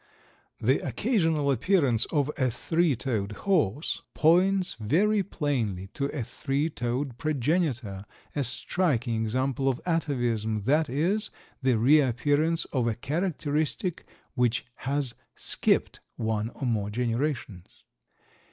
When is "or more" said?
16.55-16.89